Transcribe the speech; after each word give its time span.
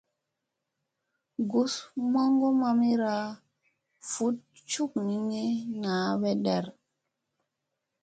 Gusu 1.49 1.83
moŋgo 2.11 2.49
mamira 2.61 3.15
vuɗ 4.11 4.35
cuknini 4.69 5.43
naa 5.81 6.09
werɗeɗ. 6.21 6.65